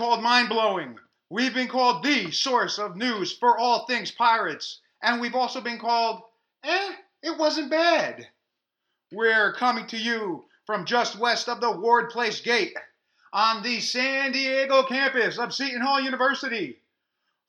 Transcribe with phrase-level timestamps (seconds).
[0.00, 0.98] Called mind blowing.
[1.28, 4.80] We've been called the source of news for all things pirates.
[5.02, 6.22] And we've also been called,
[6.64, 6.92] eh,
[7.22, 8.26] it wasn't bad.
[9.12, 12.74] We're coming to you from just west of the Ward Place Gate
[13.34, 16.80] on the San Diego campus of Seton Hall University.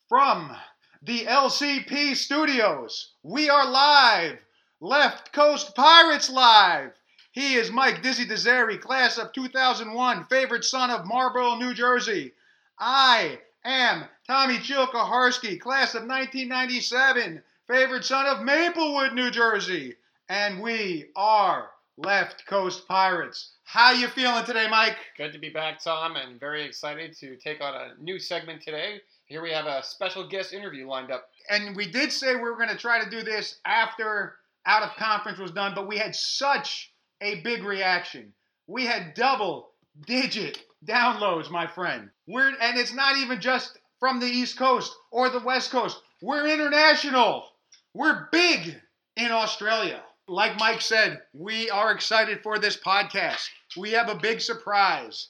[0.10, 0.54] From
[1.02, 4.40] the LCP studios, we are live.
[4.82, 6.92] Left Coast Pirates live.
[7.32, 12.34] He is Mike Dizzy Deseri, class of 2001, favorite son of Marlboro, New Jersey.
[12.80, 19.96] I am Tommy Chilkaharsky, class of 1997, favorite son of Maplewood, New Jersey.
[20.30, 23.52] And we are Left Coast Pirates.
[23.66, 24.98] How you feeling today, Mike?
[25.18, 29.02] Good to be back, Tom, and very excited to take on a new segment today.
[29.26, 31.30] Here we have a special guest interview lined up.
[31.50, 34.96] And we did say we were going to try to do this after out of
[34.96, 38.34] conference was done, but we had such a big reaction.
[38.68, 39.72] We had double
[40.06, 42.10] digit downloads, my friend.
[42.28, 46.02] We're and it's not even just from the East Coast or the West Coast.
[46.22, 47.46] We're international.
[47.94, 48.80] We're big
[49.18, 50.02] in Australia.
[50.28, 53.50] Like Mike said, we are excited for this podcast.
[53.78, 55.28] We have a big surprise.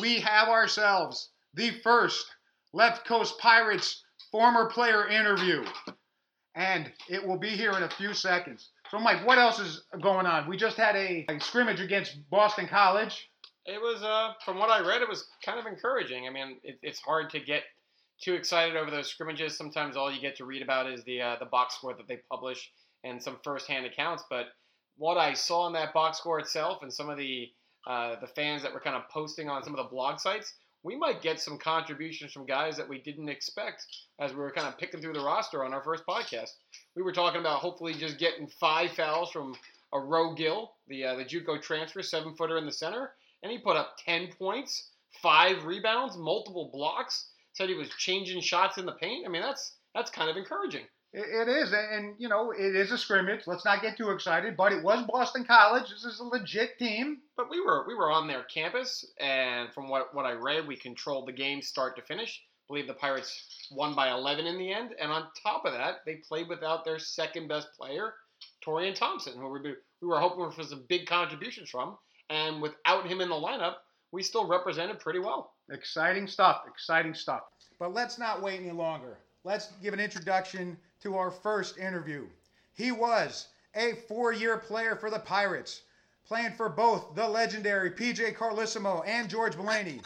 [0.00, 2.26] We have ourselves the first
[2.72, 5.64] Left Coast Pirates former player interview.
[6.54, 8.70] And it will be here in a few seconds.
[8.90, 10.48] So, Mike, what else is going on?
[10.48, 13.29] We just had a, a scrimmage against Boston College.
[13.66, 16.26] It was, uh, from what I read, it was kind of encouraging.
[16.26, 17.62] I mean, it, it's hard to get
[18.20, 19.56] too excited over those scrimmages.
[19.56, 22.18] Sometimes all you get to read about is the uh, the box score that they
[22.30, 22.70] publish
[23.04, 24.24] and some firsthand accounts.
[24.28, 24.46] But
[24.96, 27.50] what I saw in that box score itself and some of the
[27.86, 30.96] uh, the fans that were kind of posting on some of the blog sites, we
[30.96, 33.86] might get some contributions from guys that we didn't expect
[34.20, 36.50] as we were kind of picking through the roster on our first podcast.
[36.94, 39.54] We were talking about hopefully just getting five fouls from
[39.94, 43.76] Romaro Gill, the uh, the JUCO transfer, seven footer in the center, and he put
[43.76, 44.90] up ten points,
[45.22, 47.28] five rebounds, multiple blocks.
[47.52, 49.26] Said he was changing shots in the paint.
[49.26, 50.86] I mean, that's that's kind of encouraging.
[51.12, 53.40] It is, and you know, it is a scrimmage.
[53.44, 55.90] Let's not get too excited, but it was Boston College.
[55.90, 57.18] This is a legit team.
[57.36, 60.76] But we were we were on their campus, and from what what I read, we
[60.76, 62.40] controlled the game start to finish.
[62.40, 65.96] I believe the Pirates won by 11 in the end, and on top of that,
[66.06, 68.14] they played without their second best player,
[68.64, 69.60] Taurean Thompson, who we
[70.00, 71.98] we were hoping for some big contributions from,
[72.30, 73.76] and without him in the lineup,
[74.12, 75.52] we still represented pretty well.
[75.70, 76.62] Exciting stuff.
[76.66, 77.42] Exciting stuff.
[77.78, 79.18] But let's not wait any longer.
[79.44, 82.26] Let's give an introduction to our first interview.
[82.72, 85.82] He was a four year player for the Pirates,
[86.26, 90.00] playing for both the legendary PJ Carlesimo and George Blaney.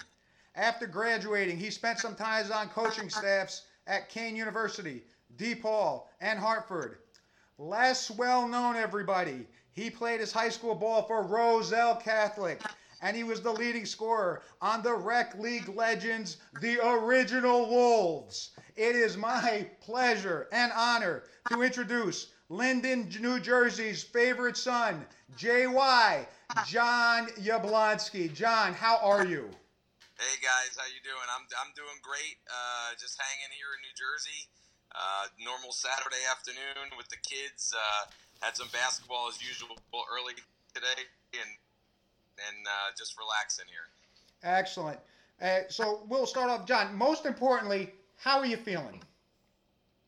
[0.55, 5.03] After graduating, he spent some time on coaching staffs at Kean University,
[5.37, 6.99] DePaul, and Hartford.
[7.59, 12.63] Less well known, everybody, he played his high school ball for Roselle Catholic,
[13.03, 18.51] and he was the leading scorer on the Rec League Legends, the original Wolves.
[18.77, 25.05] It is my pleasure and honor to introduce Linden, New Jersey's favorite son,
[25.37, 26.27] JY,
[26.67, 28.33] John Yablonski.
[28.33, 29.51] John, how are you?
[30.15, 31.27] Hey guys, how you doing?
[31.35, 32.39] I'm, I'm doing great.
[32.47, 34.47] Uh, just hanging here in New Jersey.
[34.95, 37.75] Uh, normal Saturday afternoon with the kids.
[37.75, 38.07] Uh,
[38.45, 39.73] had some basketball as usual
[40.13, 40.37] early
[40.75, 41.51] today, and
[42.51, 43.89] and uh, just relaxing here.
[44.45, 45.01] Excellent.
[45.41, 46.95] Uh, so we'll start off, John.
[46.95, 49.01] Most importantly, how are you feeling?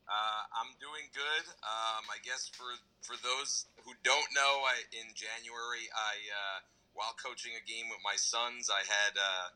[0.07, 1.43] Uh, I'm doing good.
[1.65, 2.69] Um, I guess for
[3.01, 6.57] for those who don't know, I, in January, I uh,
[6.93, 9.47] while coaching a game with my sons, I had uh,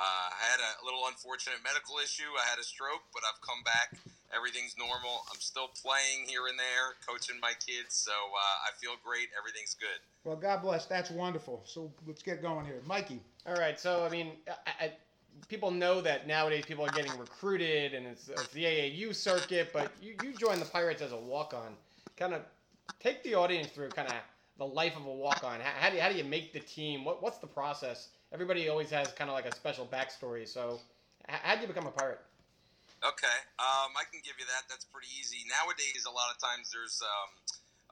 [0.00, 2.30] uh, I had a little unfortunate medical issue.
[2.40, 3.94] I had a stroke, but I've come back.
[4.34, 5.24] Everything's normal.
[5.32, 9.28] I'm still playing here and there, coaching my kids, so uh, I feel great.
[9.38, 10.00] Everything's good.
[10.24, 10.86] Well, God bless.
[10.86, 11.62] That's wonderful.
[11.66, 13.20] So let's get going here, Mikey.
[13.46, 13.78] All right.
[13.78, 14.92] So I mean, I, I,
[15.48, 19.92] people know that nowadays people are getting recruited and it's, it's the AAU circuit, but
[20.00, 21.74] you, you joined the Pirates as a walk on.
[22.16, 22.42] Kind of
[23.00, 24.14] take the audience through kind of
[24.58, 25.60] the life of a walk on.
[25.60, 27.04] How, how, do you, how do you make the team?
[27.04, 28.08] What, what's the process?
[28.32, 30.46] Everybody always has kind of like a special backstory.
[30.46, 30.80] So,
[31.26, 32.20] how did you become a pirate?
[33.04, 34.64] Okay, um, I can give you that.
[34.64, 35.44] That's pretty easy.
[35.44, 37.30] Nowadays, a lot of times there's um,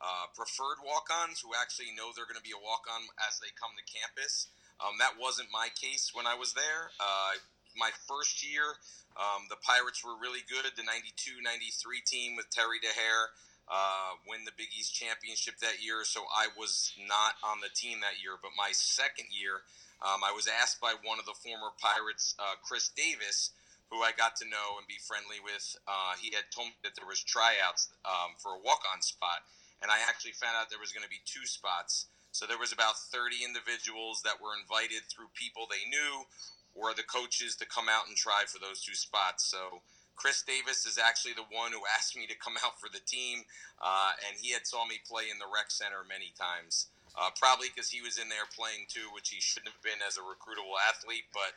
[0.00, 3.76] uh, preferred walk-ons who actually know they're going to be a walk-on as they come
[3.76, 4.48] to campus.
[4.80, 6.96] Um, that wasn't my case when I was there.
[6.96, 7.36] Uh,
[7.76, 8.80] my first year,
[9.20, 10.64] um, the Pirates were really good.
[10.80, 13.36] The 92 93 team with Terry Dehere
[13.68, 18.00] uh, win the Big East championship that year, so I was not on the team
[18.00, 18.40] that year.
[18.40, 19.68] But my second year,
[20.00, 23.52] um, I was asked by one of the former Pirates, uh, Chris Davis,
[23.92, 25.76] who I got to know and be friendly with.
[25.84, 29.44] Uh, he had told me that there was tryouts um, for a walk-on spot,
[29.84, 32.08] and I actually found out there was going to be two spots.
[32.32, 36.24] So there was about 30 individuals that were invited through people they knew
[36.72, 39.44] or the coaches to come out and try for those two spots.
[39.44, 39.84] So
[40.16, 43.44] Chris Davis is actually the one who asked me to come out for the team,
[43.84, 46.88] uh, and he had saw me play in the rec center many times.
[47.12, 50.16] Uh, probably because he was in there playing too, which he shouldn't have been as
[50.16, 51.52] a recruitable athlete, but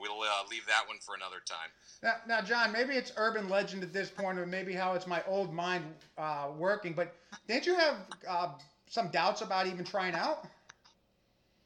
[0.00, 1.70] we'll uh, leave that one for another time.
[2.02, 5.22] Now, now, John, maybe it's urban legend at this point, or maybe how it's my
[5.26, 5.84] old mind
[6.16, 7.14] uh, working, but
[7.46, 7.96] didn't you have
[8.28, 8.48] uh,
[8.88, 10.46] some doubts about even trying out?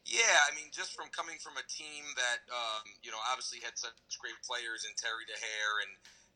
[0.05, 3.79] Yeah, I mean, just from coming from a team that um, you know obviously had
[3.79, 5.93] such great players in Terry Dehere and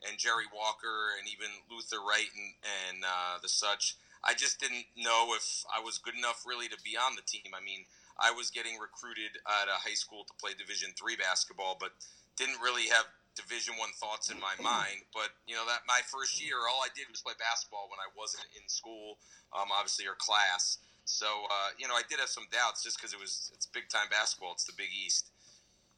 [0.08, 2.56] and Jerry Walker and even Luther Wright and
[2.88, 6.80] and uh, the such, I just didn't know if I was good enough really to
[6.80, 7.52] be on the team.
[7.52, 7.84] I mean,
[8.19, 11.94] I was getting recruited at a high school to play Division three basketball, but
[12.36, 13.06] didn't really have
[13.36, 15.06] Division one thoughts in my mind.
[15.14, 18.10] But you know that my first year, all I did was play basketball when I
[18.18, 19.18] wasn't in school,
[19.54, 20.80] um, obviously or class.
[21.06, 23.90] So uh, you know, I did have some doubts just because it was it's big
[23.90, 24.54] time basketball.
[24.54, 25.31] It's the Big East.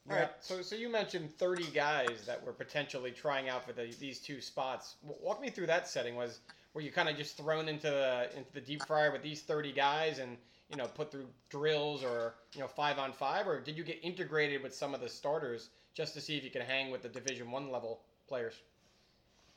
[0.10, 0.30] All right.
[0.40, 4.42] So, so you mentioned 30 guys that were potentially trying out for the, these two
[4.42, 4.96] spots.
[5.04, 6.16] Walk me through that setting.
[6.16, 6.40] Was
[6.74, 9.72] were you kind of just thrown into the into the deep fryer with these 30
[9.72, 10.38] guys and
[10.70, 14.00] you know put through drills or you know five on five, or did you get
[14.04, 17.10] integrated with some of the starters just to see if you could hang with the
[17.10, 18.54] Division One level players?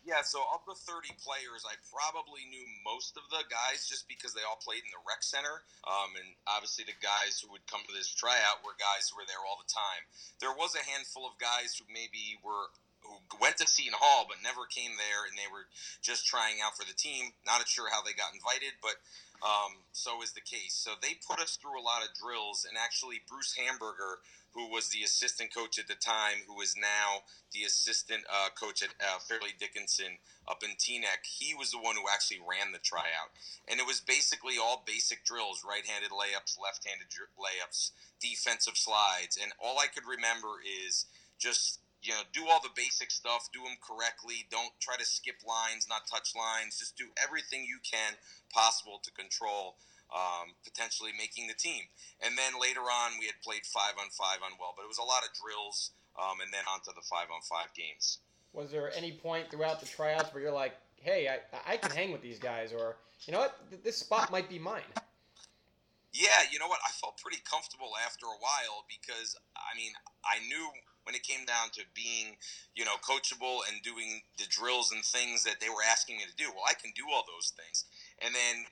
[0.03, 4.35] Yeah, so of the 30 players, I probably knew most of the guys just because
[4.35, 5.63] they all played in the rec center.
[5.87, 9.29] Um, and obviously, the guys who would come to this tryout were guys who were
[9.31, 10.03] there all the time.
[10.43, 12.75] There was a handful of guys who maybe were
[13.07, 15.71] who went to Seton Hall but never came there, and they were
[16.03, 17.31] just trying out for the team.
[17.47, 18.99] Not sure how they got invited, but
[19.45, 20.75] um, so is the case.
[20.75, 24.23] So they put us through a lot of drills, and actually, Bruce Hamburger
[24.55, 28.83] who was the assistant coach at the time, who is now the assistant uh, coach
[28.83, 31.25] at uh, Fairleigh Dickinson up in Teaneck.
[31.25, 33.33] He was the one who actually ran the tryout,
[33.69, 37.91] and it was basically all basic drills: right-handed layups, left-handed layups,
[38.21, 41.07] defensive slides, and all I could remember is
[41.39, 44.47] just you know do all the basic stuff, do them correctly.
[44.51, 46.79] Don't try to skip lines, not touch lines.
[46.79, 48.15] Just do everything you can
[48.53, 49.77] possible to control
[50.13, 51.89] um, potentially making the team.
[52.21, 55.01] And then later on, we had played five on five on well, but it was
[55.01, 58.21] a lot of drills, um, and then onto the five on five games.
[58.53, 62.13] Was there any point throughout the tryouts where you're like, "Hey, I, I can hang
[62.13, 64.87] with these guys," or you know what, this spot might be mine?
[66.13, 66.81] Yeah, you know what?
[66.85, 69.93] I felt pretty comfortable after a while because I mean,
[70.29, 70.69] I knew
[71.05, 72.37] when it came down to being,
[72.75, 76.37] you know, coachable and doing the drills and things that they were asking me to
[76.37, 76.51] do.
[76.51, 77.85] Well, I can do all those things.
[78.23, 78.67] And then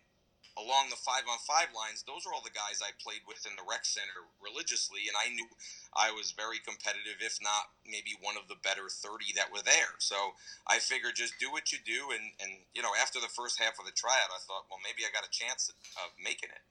[0.59, 3.55] along the five on five lines, those are all the guys I played with in
[3.55, 5.47] the rec center religiously, and I knew
[5.95, 9.95] I was very competitive, if not maybe one of the better 30 that were there.
[10.03, 10.35] So
[10.67, 13.79] I figured just do what you do, and, and you know, after the first half
[13.79, 16.63] of the tryout, I thought, well, maybe I got a chance of making it.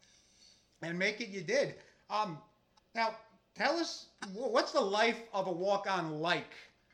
[0.84, 1.76] And make it you did.
[2.10, 2.40] Um,
[2.96, 3.16] now,
[3.60, 6.54] tell us, what's the life of a walk on like?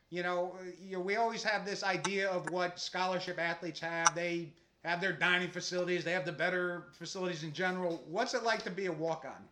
[0.10, 4.16] You know, you we always have this idea of what scholarship athletes have.
[4.16, 4.50] They
[4.84, 6.04] have their dining facilities.
[6.04, 8.04] They have the better facilities in general.
[8.08, 9.44] What's it like to be a walk on?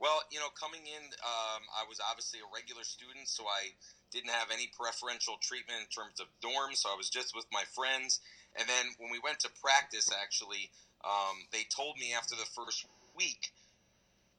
[0.00, 3.74] Well, you know, coming in, um, I was obviously a regular student, so I
[4.12, 7.64] didn't have any preferential treatment in terms of dorms, so I was just with my
[7.74, 8.20] friends.
[8.58, 10.70] And then when we went to practice, actually,
[11.04, 13.50] um, they told me after the first week,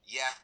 [0.08, 0.40] yes,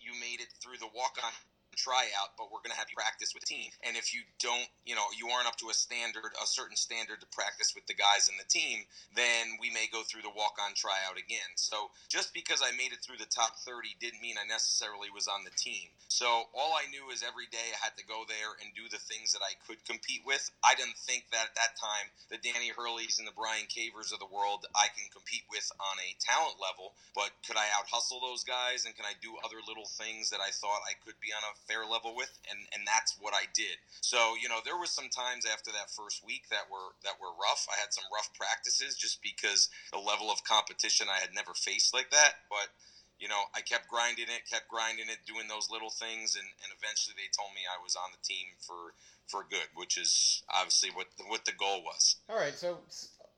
[0.00, 1.32] you made it through the walk on
[1.76, 3.70] tryout, but we're going to have you practice with the team.
[3.84, 7.20] And if you don't, you know, you aren't up to a standard, a certain standard
[7.20, 10.56] to practice with the guys in the team, then we may go through the walk
[10.56, 11.54] on tryout again.
[11.60, 15.28] So just because I made it through the top 30 didn't mean I necessarily was
[15.28, 15.92] on the team.
[16.08, 19.02] So all I knew is every day I had to go there and do the
[19.02, 20.48] things that I could compete with.
[20.64, 24.22] I didn't think that at that time the Danny Hurleys and the Bryan Cavers of
[24.22, 28.22] the world I can compete with on a talent level, but could I out hustle
[28.22, 31.34] those guys and can I do other little things that I thought I could be
[31.34, 33.76] on a fair level with, and and that's what I did.
[34.00, 37.34] So you know, there was some times after that first week that were that were
[37.34, 37.66] rough.
[37.68, 41.94] I had some rough practices just because the level of competition I had never faced
[41.94, 42.70] like that, but
[43.18, 46.70] you know, I kept grinding it, kept grinding it, doing those little things, and, and
[46.76, 48.92] eventually they told me I was on the team for
[49.26, 52.16] for good, which is obviously what the, what the goal was.
[52.28, 52.78] All right, so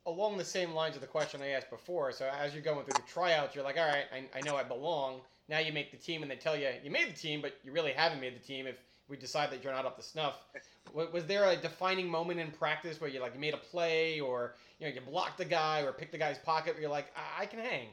[0.04, 3.00] along the same lines of the question I asked before, so as you're going through
[3.00, 5.20] the tryouts, you're like, all right, I, I know I belong.
[5.48, 7.72] Now you make the team, and they tell you you made the team, but you
[7.72, 8.66] really haven't made the team.
[8.66, 8.76] If
[9.08, 10.36] we decide that you're not up to snuff,
[10.92, 14.54] was there a defining moment in practice where you like you made a play, or
[14.78, 17.42] you know you blocked the guy, or picked the guy's pocket, where you're like, I,
[17.42, 17.88] I can hang?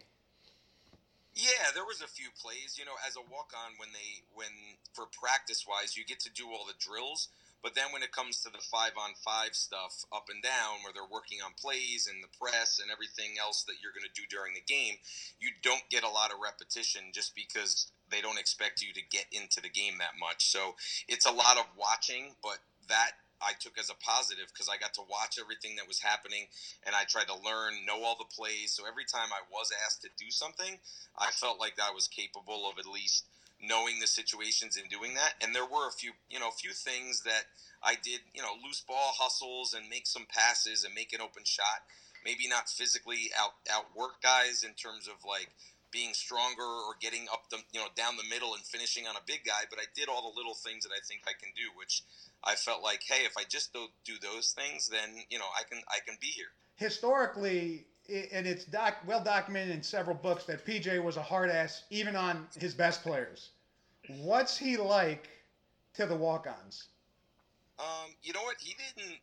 [1.36, 2.78] Yeah, there was a few plays.
[2.80, 6.32] You know, as a walk on, when they when for practice wise, you get to
[6.32, 7.28] do all the drills,
[7.66, 10.94] But then when it comes to the five on five stuff up and down, where
[10.94, 14.30] they're working on plays and the press and everything else that you're going to do
[14.30, 15.02] during the game,
[15.42, 19.26] you don't get a lot of repetition just because they don't expect you to get
[19.32, 20.46] into the game that much.
[20.52, 20.76] So
[21.10, 24.94] it's a lot of watching, but that I took as a positive because I got
[24.96, 26.48] to watch everything that was happening
[26.86, 28.74] and I tried to learn, know all the plays.
[28.74, 30.80] So every time I was asked to do something,
[31.18, 33.26] I felt like I was capable of at least
[33.62, 35.36] knowing the situations and doing that.
[35.42, 37.48] And there were a few, you know, a few things that
[37.84, 41.44] I did, you know, loose ball hustles and make some passes and make an open
[41.46, 41.88] shot.
[42.24, 45.54] Maybe not physically out outwork guys in terms of like
[45.96, 49.24] being stronger or getting up the you know down the middle and finishing on a
[49.24, 51.72] big guy, but I did all the little things that I think I can do,
[51.78, 52.04] which
[52.46, 55.64] I felt like, hey, if I just don't do those things, then you know I
[55.64, 56.48] can I can be here.
[56.76, 57.86] Historically,
[58.32, 62.16] and it's doc, well documented in several books that PJ was a hard ass even
[62.16, 63.52] on his best players.
[64.22, 65.30] What's he like
[65.96, 66.90] to the walk-ons?
[67.80, 68.58] Um, you know what?
[68.60, 69.18] He didn't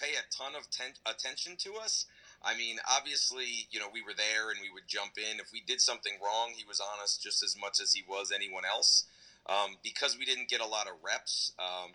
[0.00, 2.06] pay a ton of ten- attention to us.
[2.42, 5.40] I mean, obviously, you know, we were there and we would jump in.
[5.40, 8.30] If we did something wrong, he was on us just as much as he was
[8.32, 9.04] anyone else.
[9.46, 11.92] Um, because we didn't get a lot of reps, um,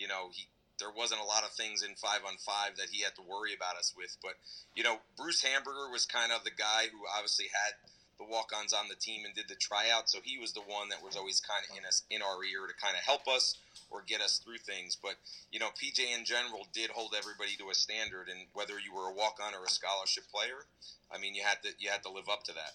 [0.00, 0.48] you know, he
[0.80, 3.52] there wasn't a lot of things in five on five that he had to worry
[3.52, 4.16] about us with.
[4.24, 4.40] But
[4.74, 7.76] you know, Bruce Hamburger was kind of the guy who obviously had
[8.16, 11.02] the walk-ons on the team and did the tryout, so he was the one that
[11.04, 13.56] was always kind of in us in our ear to kind of help us
[13.90, 14.96] or get us through things.
[14.96, 15.20] But
[15.52, 19.12] you know, PJ in general did hold everybody to a standard, and whether you were
[19.12, 20.64] a walk-on or a scholarship player,
[21.12, 22.72] I mean, you had to you had to live up to that.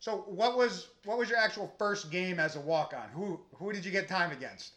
[0.00, 3.08] So, what was what was your actual first game as a walk-on?
[3.12, 4.72] Who who did you get time against?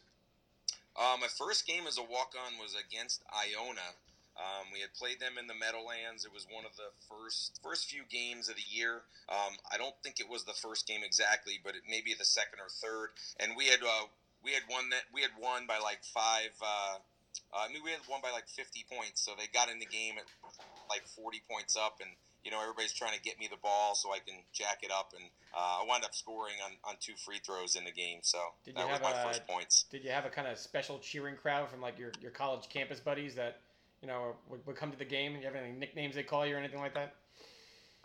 [0.96, 4.00] Uh, my first game as a walk-on was against Iona.
[4.36, 6.28] Um, we had played them in the Meadowlands.
[6.28, 9.08] It was one of the first first few games of the year.
[9.32, 12.28] Um, I don't think it was the first game exactly, but it may be the
[12.28, 13.16] second or third.
[13.40, 14.12] And we had uh,
[14.44, 16.52] we had won that we had won by like five.
[16.60, 17.00] Uh,
[17.56, 19.88] uh I mean, we had won by like 50 points, so they got in the
[19.88, 20.28] game at
[20.92, 22.12] like 40 points up, and
[22.46, 25.14] you know, everybody's trying to get me the ball so I can jack it up,
[25.18, 28.20] and uh, I wound up scoring on, on two free throws in the game.
[28.22, 29.86] So did that was my a, first points.
[29.90, 33.00] Did you have a kind of special cheering crowd from like your, your college campus
[33.00, 33.66] buddies that
[34.00, 35.34] you know would, would come to the game?
[35.34, 37.16] And you have any nicknames they call you or anything like that?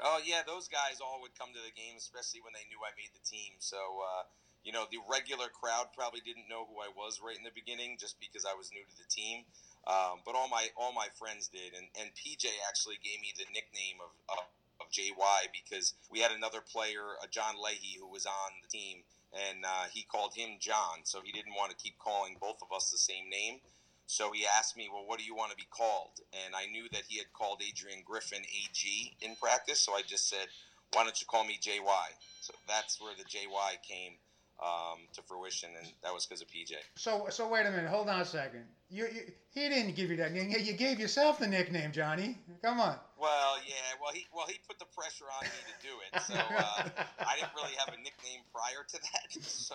[0.00, 2.96] Oh yeah, those guys all would come to the game, especially when they knew I
[2.96, 3.60] made the team.
[3.60, 4.24] So uh,
[4.64, 8.00] you know, the regular crowd probably didn't know who I was right in the beginning,
[8.00, 9.44] just because I was new to the team.
[9.86, 13.48] Um, but all my all my friends did, and, and PJ actually gave me the
[13.52, 14.44] nickname of, of,
[14.80, 19.02] of JY because we had another player, uh, John Leahy, who was on the team,
[19.32, 22.74] and uh, he called him John, so he didn't want to keep calling both of
[22.76, 23.60] us the same name.
[24.06, 26.86] So he asked me, "Well, what do you want to be called?" And I knew
[26.92, 30.48] that he had called Adrian Griffin AG in practice, so I just said,
[30.92, 32.06] "Why don't you call me JY?"
[32.40, 34.18] So that's where the JY came
[34.60, 36.72] um, to fruition, and that was because of PJ.
[36.94, 38.64] So, so wait a minute, hold on a second.
[38.90, 40.50] You, you, he didn't give you that name.
[40.50, 42.36] You gave yourself the nickname, Johnny.
[42.62, 42.96] Come on.
[43.18, 43.96] Well, yeah.
[44.02, 46.22] Well, he, well, he put the pressure on me to do it.
[46.22, 46.88] So uh,
[47.24, 49.42] I didn't really have a nickname prior to that.
[49.50, 49.74] So,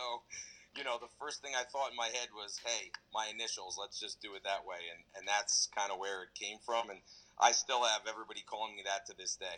[0.78, 3.78] you know, the first thing I thought in my head was, hey, my initials.
[3.80, 6.90] Let's just do it that way, and and that's kind of where it came from.
[6.90, 7.00] And
[7.40, 9.56] I still have everybody calling me that to this day.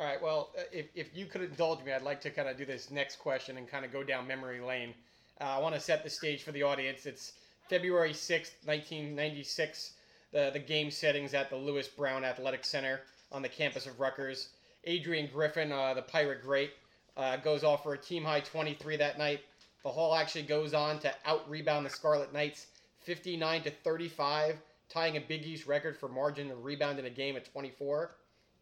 [0.00, 0.22] All right.
[0.22, 2.90] Well, uh, if, if you could indulge me, I'd like to kind of do this
[2.90, 4.94] next question and kind of go down memory lane.
[5.38, 7.04] Uh, I want to set the stage for the audience.
[7.04, 7.34] It's
[7.68, 9.92] February 6th, 1996.
[10.32, 14.48] The, the game settings at the Louis Brown Athletic Center on the campus of Rutgers.
[14.84, 16.70] Adrian Griffin, uh, the Pirate great,
[17.18, 19.40] uh, goes off for a team high 23 that night.
[19.82, 22.68] The Hall actually goes on to out rebound the Scarlet Knights
[23.02, 24.56] 59 to 35,
[24.88, 28.12] tying a Big East record for margin of rebound in a game at 24.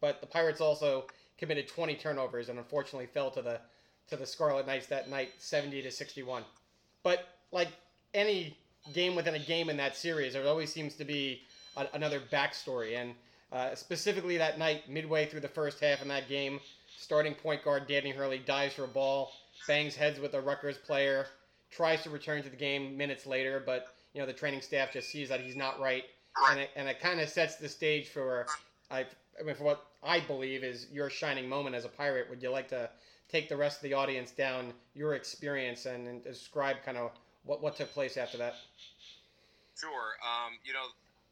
[0.01, 1.05] But the Pirates also
[1.39, 3.59] committed 20 turnovers and unfortunately fell to the
[4.09, 6.43] to the Scarlet Knights that night, 70 to 61.
[7.03, 7.69] But like
[8.13, 8.57] any
[8.93, 11.41] game within a game in that series, there always seems to be
[11.77, 12.97] a, another backstory.
[12.97, 13.13] And
[13.51, 16.59] uh, specifically that night, midway through the first half in that game,
[16.97, 19.31] starting point guard Danny Hurley dives for a ball,
[19.67, 21.27] bangs heads with a Rutgers player,
[21.71, 25.09] tries to return to the game minutes later, but you know the training staff just
[25.09, 26.03] sees that he's not right,
[26.49, 28.47] and it, and it kind of sets the stage for
[28.89, 29.05] I,
[29.39, 32.29] I mean for what I believe is your shining moment as a pirate.
[32.29, 32.89] Would you like to
[33.27, 37.11] take the rest of the audience down your experience and, and describe kind of
[37.43, 38.55] what, what took place after that?
[39.75, 40.15] Sure.
[40.23, 40.87] Um, you know,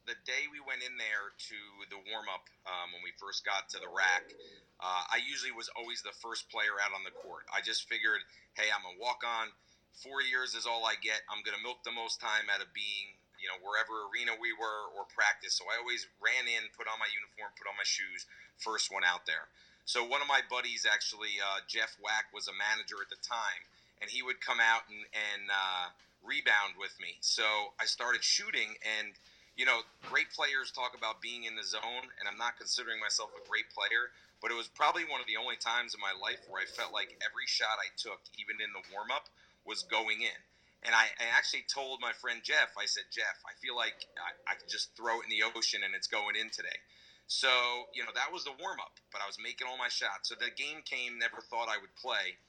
[0.06, 1.60] the day we went in there to
[1.92, 4.32] the warm up um, when we first got to the rack,
[4.80, 7.48] uh, I usually was always the first player out on the court.
[7.52, 8.24] I just figured,
[8.56, 9.52] hey, I'm a walk on.
[10.00, 11.26] Four years is all I get.
[11.34, 14.54] I'm going to milk the most time out of being you know, wherever arena we
[14.54, 15.58] were or practice.
[15.58, 18.26] So I always ran in, put on my uniform, put on my shoes,
[18.60, 19.50] first one out there.
[19.88, 23.64] So one of my buddies, actually, uh, Jeff Wack, was a manager at the time,
[24.04, 25.96] and he would come out and, and uh,
[26.28, 27.16] rebound with me.
[27.24, 29.16] So I started shooting, and
[29.56, 33.32] you know, great players talk about being in the zone, and I'm not considering myself
[33.34, 36.46] a great player, but it was probably one of the only times in my life
[36.46, 39.32] where I felt like every shot I took, even in the warm up,
[39.66, 40.40] was going in.
[40.86, 44.54] And I, I, actually told my friend Jeff, I said, Jeff, I feel like I,
[44.54, 46.78] I could just throw it in the ocean and it's going in today.
[47.28, 47.52] So,
[47.92, 50.32] you know, that was the warm up, but I was making all my shots.
[50.32, 52.40] So the game came, never thought I would play.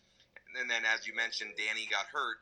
[0.55, 2.39] And then, as you mentioned, Danny got hurt,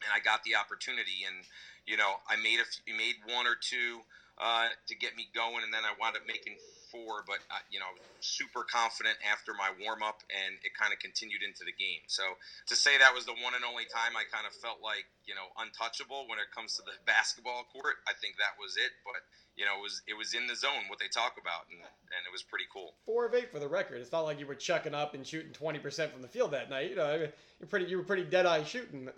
[0.00, 1.26] and I got the opportunity.
[1.26, 1.42] And,
[1.84, 4.06] you know, I made a few, made one or two
[4.38, 6.56] uh, to get me going, and then I wound up making
[6.94, 7.90] four, but uh, you know,
[8.22, 12.06] super confident after my warm up, and it kind of continued into the game.
[12.06, 12.22] So
[12.70, 15.34] to say that was the one and only time I kind of felt like you
[15.34, 18.94] know untouchable when it comes to the basketball court, I think that was it.
[19.02, 19.26] But
[19.58, 22.22] you know, it was it was in the zone what they talk about, and, and
[22.22, 22.94] it was pretty cool.
[23.02, 23.98] Four of eight for the record.
[23.98, 26.70] It's not like you were chucking up and shooting twenty percent from the field that
[26.70, 26.94] night.
[26.94, 27.26] You know,
[27.58, 29.10] you're pretty you were pretty dead eye shooting.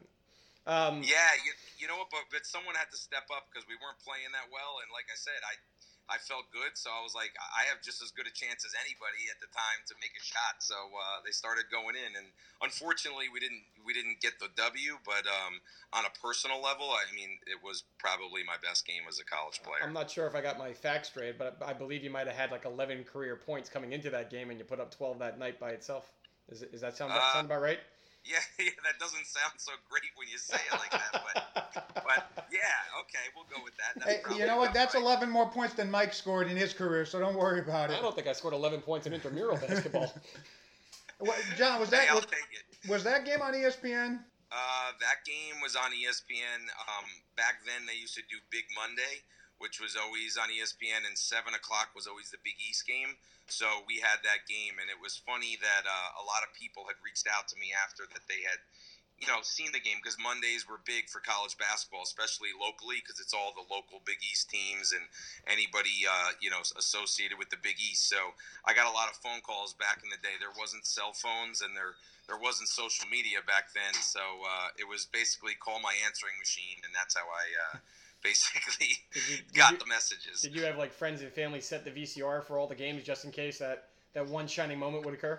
[0.66, 3.78] Um, yeah, you, you know what, but but someone had to step up because we
[3.78, 5.54] weren't playing that well, and like I said, I
[6.06, 8.78] I felt good, so I was like, I have just as good a chance as
[8.78, 10.62] anybody at the time to make a shot.
[10.62, 12.30] So uh, they started going in, and
[12.62, 15.02] unfortunately, we didn't we didn't get the W.
[15.02, 15.58] But um,
[15.90, 19.58] on a personal level, I mean, it was probably my best game as a college
[19.66, 19.82] player.
[19.82, 22.38] I'm not sure if I got my facts straight, but I believe you might have
[22.38, 25.38] had like 11 career points coming into that game, and you put up 12 that
[25.38, 26.12] night by itself.
[26.48, 27.82] Is, is that sound, uh, sound about right?
[28.30, 31.22] Yeah, yeah, that doesn't sound so great when you say it like that,
[31.54, 32.58] but, but yeah,
[33.00, 34.02] okay, we'll go with that.
[34.02, 34.74] Hey, you know what?
[34.74, 35.02] That's right.
[35.02, 37.98] 11 more points than Mike scored in his career, so don't worry about it.
[37.98, 40.12] I don't think I scored 11 points in intramural basketball.
[41.18, 42.26] what, John, was that hey, was,
[42.88, 44.18] was, that game on ESPN?
[44.50, 46.66] Uh, that game was on ESPN.
[46.66, 47.06] Um,
[47.36, 49.22] back then, they used to do Big Monday,
[49.58, 53.16] which was always on ESPN, and seven o'clock was always the Big East game.
[53.48, 56.84] So we had that game, and it was funny that uh, a lot of people
[56.90, 58.58] had reached out to me after that they had,
[59.22, 63.22] you know, seen the game because Mondays were big for college basketball, especially locally, because
[63.22, 65.06] it's all the local Big East teams and
[65.46, 68.10] anybody uh, you know associated with the Big East.
[68.10, 68.18] So
[68.66, 70.36] I got a lot of phone calls back in the day.
[70.42, 71.94] There wasn't cell phones, and there
[72.26, 76.82] there wasn't social media back then, so uh, it was basically call my answering machine,
[76.82, 77.46] and that's how I
[78.24, 80.40] basically you, got you, the messages.
[80.40, 83.24] Did you have like friends and family set the VCR for all the games just
[83.24, 85.38] in case that that one shining moment would occur?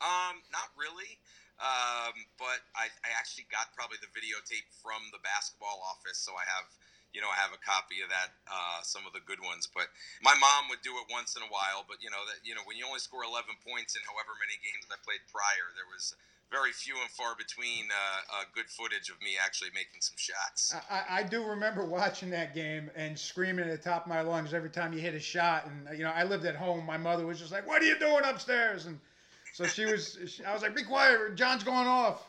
[0.00, 1.18] Um, not really.
[1.60, 6.48] Um, but I, I actually got probably the videotape from the basketball office, so I
[6.48, 6.64] have
[7.10, 9.66] you know, I have a copy of that, uh, some of the good ones.
[9.66, 9.90] But
[10.22, 11.82] my mom would do it once in a while.
[11.82, 14.54] But you know that you know when you only score 11 points in however many
[14.62, 16.14] games I played prior, there was
[16.50, 20.74] very few and far between uh, uh, good footage of me actually making some shots.
[20.90, 24.52] I, I, do remember watching that game and screaming at the top of my lungs
[24.52, 25.66] every time you hit a shot.
[25.66, 26.84] And you know, I lived at home.
[26.84, 28.98] My mother was just like, "What are you doing upstairs?" And
[29.54, 30.18] so she was.
[30.26, 32.26] she, I was like, "Be quiet, John's going off."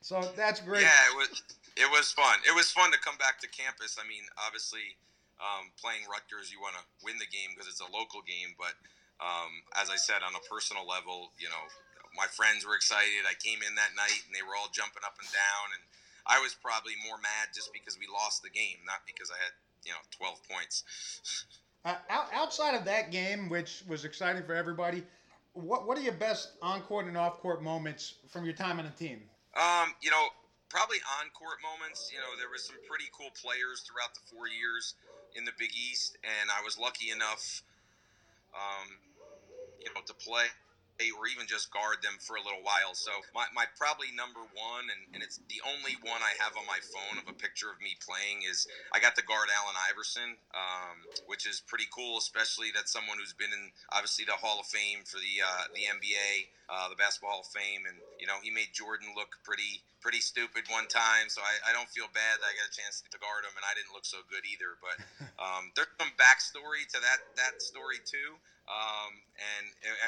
[0.00, 0.82] So that's great.
[0.82, 1.42] Yeah, it was.
[1.76, 2.38] It was fun.
[2.48, 3.98] It was fun to come back to campus.
[3.98, 4.94] I mean, obviously,
[5.42, 8.54] um, playing Rutgers, you want to win the game because it's a local game.
[8.56, 8.78] But
[9.18, 11.64] um, as I said, on a personal level, you know,
[12.16, 13.26] my friends were excited.
[13.26, 15.82] I came in that night and they were all jumping up and down, and
[16.26, 19.54] I was probably more mad just because we lost the game, not because I had
[19.84, 20.86] you know 12 points.
[21.84, 22.00] Uh,
[22.32, 25.04] outside of that game, which was exciting for everybody,
[25.52, 28.86] what what are your best on court and off court moments from your time on
[28.86, 29.20] the team?
[29.54, 30.26] Um, you know,
[30.70, 32.10] probably on court moments.
[32.10, 34.94] You know, there was some pretty cool players throughout the four years
[35.34, 37.62] in the Big East, and I was lucky enough,
[38.54, 38.86] um,
[39.78, 40.46] you know, to play
[41.18, 42.94] or even just guard them for a little while.
[42.94, 46.62] So my, my probably number one, and, and it's the only one I have on
[46.70, 50.38] my phone of a picture of me playing is I got to guard Allen Iverson,
[50.54, 54.70] um, which is pretty cool, especially that someone who's been in obviously the Hall of
[54.70, 56.30] Fame for the uh, the NBA,
[56.70, 60.20] uh, the Basketball Hall of Fame, and you know he made Jordan look pretty pretty
[60.20, 61.32] stupid one time.
[61.32, 63.64] So I, I don't feel bad that I got a chance to guard him, and
[63.66, 64.78] I didn't look so good either.
[64.78, 64.96] But
[65.42, 68.38] um, there's some backstory to that that story too.
[68.64, 69.64] Um, and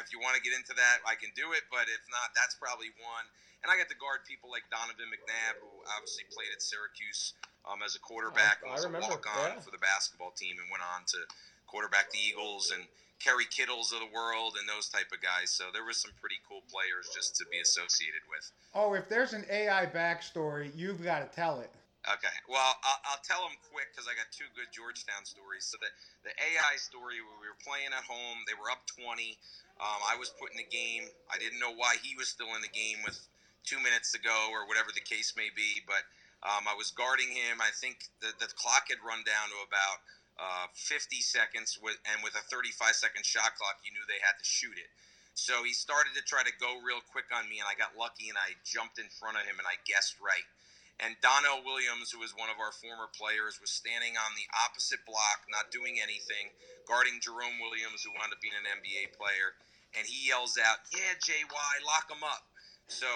[0.06, 1.66] if you want to get into that, I can do it.
[1.66, 3.26] But if not, that's probably one.
[3.66, 7.34] And I got to guard people like Donovan McNabb, who obviously played at Syracuse
[7.66, 9.64] um, as a quarterback I, and was a walk-on yeah.
[9.64, 11.18] for the basketball team, and went on to
[11.66, 12.86] quarterback the Eagles and
[13.18, 15.50] Kerry Kittles of the world and those type of guys.
[15.50, 18.44] So there was some pretty cool players just to be associated with.
[18.70, 21.72] Oh, if there's an AI backstory, you've got to tell it.
[22.06, 22.36] Okay.
[22.46, 25.66] Well, I'll, I'll tell them quick because I got two good Georgetown stories.
[25.66, 25.90] So the
[26.22, 29.34] the AI story where we were playing at home, they were up twenty.
[29.76, 31.08] Um, I was put in the game.
[31.28, 33.20] I didn't know why he was still in the game with
[33.64, 36.06] two minutes to go or whatever the case may be, but
[36.46, 37.60] um, I was guarding him.
[37.60, 39.98] I think the, the clock had run down to about
[40.36, 44.36] uh, 50 seconds, with, and with a 35 second shot clock, you knew they had
[44.36, 44.88] to shoot it.
[45.36, 48.32] So he started to try to go real quick on me, and I got lucky
[48.32, 50.48] and I jumped in front of him and I guessed right
[50.96, 55.04] And Donnell Williams, who was one of our former players, was standing on the opposite
[55.04, 56.56] block, not doing anything,
[56.88, 59.60] guarding Jerome Williams, who wound up being an NBA player.
[59.96, 62.44] And he yells out, Yeah, JY, lock him up.
[62.88, 63.06] So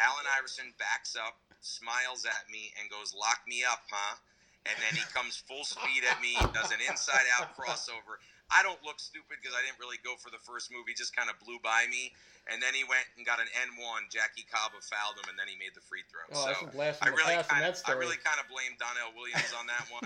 [0.00, 4.16] Allen Iverson backs up, smiles at me, and goes, Lock me up, huh?
[4.68, 8.20] And then he comes full speed at me, does an inside out crossover.
[8.50, 10.84] I don't look stupid because I didn't really go for the first move.
[10.90, 12.12] He just kind of blew by me,
[12.50, 14.10] and then he went and got an N1.
[14.10, 16.26] Jackie Kaba fouled him, and then he made the free throw.
[16.34, 18.74] Oh, so that's a blast I really kind that of, I really kind of blame
[18.76, 20.04] Donnell Williams on that one.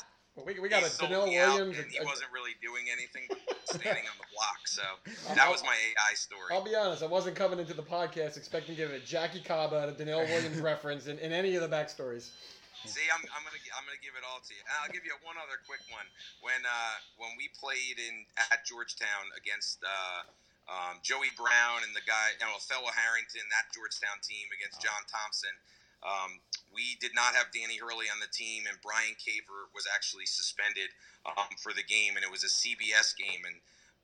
[0.38, 0.60] Or I don't know.
[0.60, 1.78] we, we got He a Danilo Williams.
[1.78, 4.66] and he wasn't really doing anything but standing on the block.
[4.66, 4.82] So
[5.34, 6.50] that was my AI story.
[6.52, 9.82] I'll be honest, I wasn't coming into the podcast expecting to give a Jackie Kaba
[9.82, 12.30] and a Danilo Williams reference in, in any of the backstories.
[12.86, 14.62] See, I'm, I'm gonna I'm gonna give it all to you.
[14.62, 16.06] And I'll give you one other quick one.
[16.46, 18.22] When uh, when we played in
[18.54, 20.22] at Georgetown against uh,
[20.70, 25.02] um, Joey Brown and the guy, you know, Othello Harrington, that Georgetown team against John
[25.10, 25.50] Thompson.
[26.02, 26.38] Um,
[26.70, 30.94] we did not have Danny Hurley on the team, and Bryan Caver was actually suspended
[31.26, 33.58] um, for the game, and it was a CBS game, and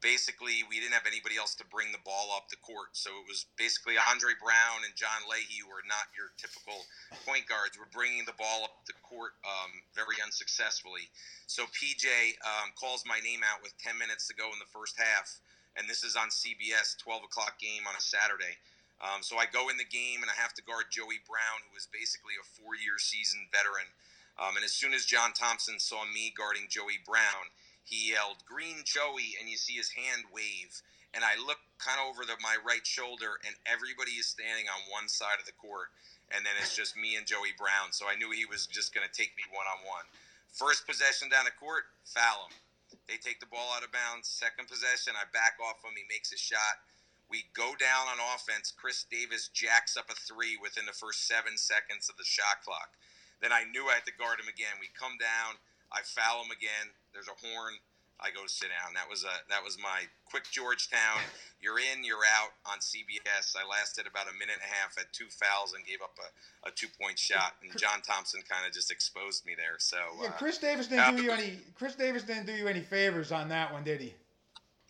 [0.04, 3.26] basically we didn't have anybody else to bring the ball up the court, so it
[3.30, 6.85] was basically Andre Brown and John Leahy, who are not your typical
[7.24, 11.09] point guards, were bringing the ball up the court um, very unsuccessfully.
[11.48, 12.04] So PJ
[12.44, 15.40] um, calls my name out with 10 minutes to go in the first half,
[15.78, 18.61] and this is on CBS, 12 o'clock game on a Saturday.
[19.02, 21.76] Um, so I go in the game and I have to guard Joey Brown, who
[21.76, 23.90] is basically a four-year seasoned veteran.
[24.38, 27.50] Um, and as soon as John Thompson saw me guarding Joey Brown,
[27.85, 30.83] he yelled "Green Joey," and you see his hand wave.
[31.14, 34.90] And I look kind of over the, my right shoulder, and everybody is standing on
[34.90, 35.94] one side of the court,
[36.35, 37.94] and then it's just me and Joey Brown.
[37.94, 40.02] So I knew he was just going to take me one on one.
[40.50, 42.59] First possession down the court, foul him.
[43.07, 44.26] They take the ball out of bounds.
[44.26, 45.94] Second possession, I back off him.
[45.94, 46.83] He makes a shot.
[47.30, 48.72] We go down on offense.
[48.72, 52.94] Chris Davis jacks up a three within the first seven seconds of the shot clock.
[53.40, 54.76] Then I knew I had to guard him again.
[54.80, 55.58] We come down.
[55.90, 56.92] I foul him again.
[57.12, 57.80] There's a horn.
[58.20, 58.94] I go sit down.
[58.94, 61.20] That was a that was my quick Georgetown.
[61.60, 63.56] You're in, you're out on CBS.
[63.56, 66.68] I lasted about a minute and a half, at two fouls, and gave up a,
[66.68, 67.58] a two point shot.
[67.62, 69.76] And John Thompson kind of just exposed me there.
[69.78, 71.58] So Yeah, uh, Chris Davis didn't uh, do you any.
[71.74, 74.14] Chris Davis didn't do you any favors on that one, did he?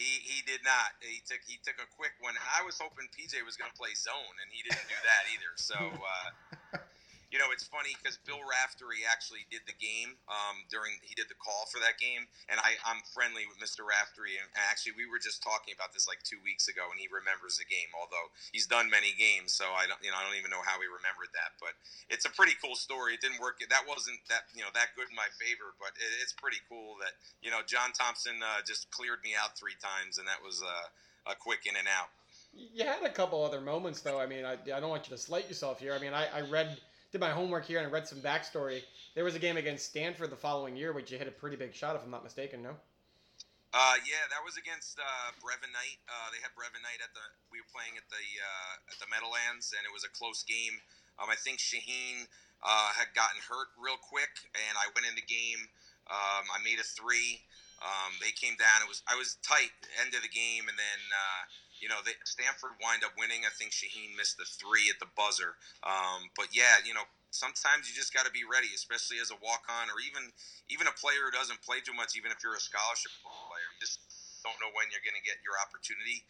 [0.05, 0.93] He, he did not.
[1.01, 2.37] He took he took a quick one.
[2.37, 5.53] I was hoping PJ was going to play zone, and he didn't do that either.
[5.57, 5.81] So,
[6.13, 6.29] uh,
[7.35, 11.27] you know, it's funny because Bill Raftery actually did the game um, during he did
[11.27, 13.83] the call for that game, and I I'm friendly with Mr.
[13.83, 17.11] Raftery, and actually we were just talking about this like two weeks ago, and he
[17.11, 20.39] remembers the game, although he's done many games, so I don't you know I don't
[20.39, 21.75] even know how he remembered that, but
[22.07, 23.19] it's a pretty cool story.
[23.19, 23.59] It didn't work.
[23.67, 27.03] That wasn't that you know that good in my favor, but it, it's pretty cool
[27.03, 30.63] that you know John Thompson uh, just cleared me out three times, and that was
[30.63, 30.87] uh,
[31.27, 32.15] a quick in and out.
[32.55, 34.21] You had a couple other moments, though.
[34.21, 35.93] I mean, I, I don't want you to slight yourself here.
[35.93, 36.79] I mean, I, I read,
[37.15, 38.83] did my homework here and I read some backstory.
[39.15, 41.71] There was a game against Stanford the following year, which you hit a pretty big
[41.71, 42.75] shot, if I'm not mistaken, no?
[43.71, 46.03] Uh, yeah, that was against uh, Brevin Knight.
[46.11, 47.23] Uh, they had Brevin Knight at the.
[47.55, 50.79] We were playing at the uh, at the Meadowlands, and it was a close game.
[51.19, 52.31] Um, I think Shaheen
[52.63, 55.67] uh, had gotten hurt real quick, and I went in the game.
[56.07, 57.43] Um, I made a three.
[57.83, 58.87] Um, they came down.
[58.87, 61.43] It was I was tight end of the game, and then uh,
[61.81, 63.43] you know they, Stanford wind up winning.
[63.47, 65.59] I think Shaheen missed the three at the buzzer.
[65.83, 69.39] Um, but yeah, you know sometimes you just got to be ready, especially as a
[69.43, 70.31] walk on or even
[70.71, 72.15] even a player who doesn't play too much.
[72.15, 73.99] Even if you're a scholarship player, you just
[74.47, 76.23] don't know when you're going to get your opportunity.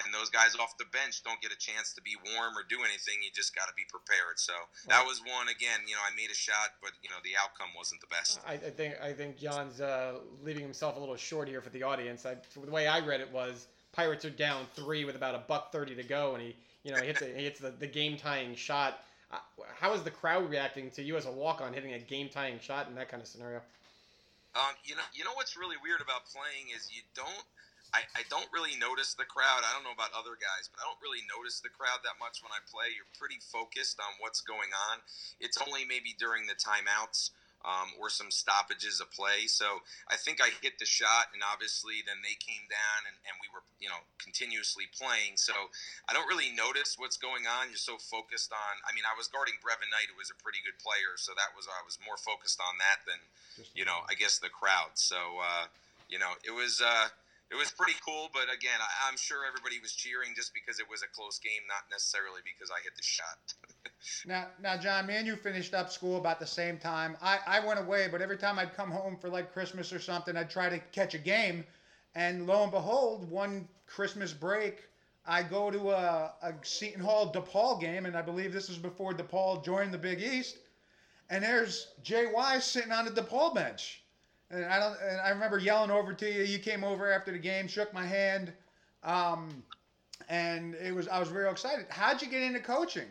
[0.00, 2.80] And those guys off the bench don't get a chance to be warm or do
[2.80, 3.20] anything.
[3.20, 4.40] You just got to be prepared.
[4.40, 4.56] So
[4.88, 5.84] that was one again.
[5.84, 8.40] You know, I made a shot, but you know the outcome wasn't the best.
[8.48, 11.84] I, I think I think John's uh, leaving himself a little short here for the
[11.84, 12.24] audience.
[12.24, 15.72] I, the way I read it was Pirates are down three with about a buck
[15.72, 18.16] thirty to go, and he you know he hits a, he hits the, the game
[18.16, 19.02] tying shot.
[19.32, 19.38] Uh,
[19.78, 22.58] how is the crowd reacting to you as a walk on hitting a game tying
[22.58, 23.60] shot in that kind of scenario?
[24.54, 27.46] Um, you know, you know what's really weird about playing is you don't.
[27.90, 29.66] I, I don't really notice the crowd.
[29.66, 32.38] I don't know about other guys, but I don't really notice the crowd that much
[32.38, 32.94] when I play.
[32.94, 35.02] You're pretty focused on what's going on.
[35.42, 39.44] It's only maybe during the timeouts um, or some stoppages of play.
[39.44, 43.34] So I think I hit the shot, and obviously then they came down, and, and
[43.40, 45.36] we were you know continuously playing.
[45.36, 45.52] So
[46.08, 47.68] I don't really notice what's going on.
[47.68, 48.74] You're so focused on.
[48.88, 51.52] I mean, I was guarding Brevin Knight, who was a pretty good player, so that
[51.52, 53.20] was I was more focused on that than
[53.76, 54.96] you know I guess the crowd.
[54.96, 55.68] So uh,
[56.08, 56.80] you know it was.
[56.80, 57.12] Uh,
[57.50, 60.86] it was pretty cool, but again, I, I'm sure everybody was cheering just because it
[60.86, 63.42] was a close game, not necessarily because I hit the shot.
[64.26, 67.16] Now, now, John, me and you finished up school about the same time.
[67.20, 70.36] I, I went away, but every time I'd come home for like Christmas or something,
[70.36, 71.64] I'd try to catch a game.
[72.14, 74.84] And lo and behold, one Christmas break,
[75.26, 79.12] I go to a, a Seton Hall DePaul game, and I believe this was before
[79.12, 80.58] DePaul joined the Big East.
[81.28, 81.88] And there's
[82.32, 84.02] Wise sitting on the DePaul bench.
[84.50, 84.96] And I don't.
[85.00, 86.42] And I remember yelling over to you.
[86.42, 88.52] You came over after the game, shook my hand,
[89.04, 89.62] um,
[90.28, 91.06] and it was.
[91.06, 91.86] I was real excited.
[91.88, 93.06] How'd you get into coaching?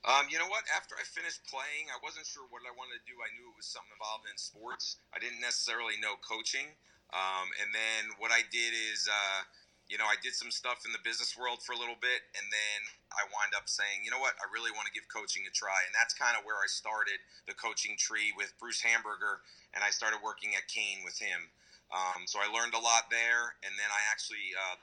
[0.00, 0.64] Um, you know what?
[0.72, 3.20] After I finished playing, I wasn't sure what I wanted to do.
[3.20, 4.96] I knew it was something involved in sports.
[5.12, 6.72] I didn't necessarily know coaching.
[7.12, 9.44] Um, and then what I did is, uh,
[9.92, 12.46] you know, I did some stuff in the business world for a little bit, and
[12.48, 12.78] then
[13.12, 14.38] I wind up saying, you know what?
[14.38, 17.18] I really want to give coaching a try, and that's kind of where I started
[17.50, 19.42] the coaching tree with Bruce Hamburger,
[19.74, 21.50] and I started working at Kean with him.
[21.90, 24.78] Um, so I learned a lot there, and then I actually uh,